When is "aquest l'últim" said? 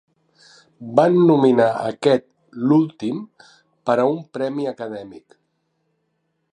1.89-3.21